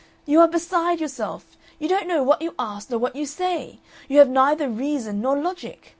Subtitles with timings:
[0.25, 1.55] You are beside yourself.
[1.77, 3.77] You don't know what you ask nor what you say.
[4.07, 5.89] You have neither reason nor logic.